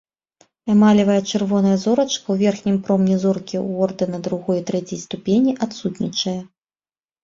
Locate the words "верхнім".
2.49-2.77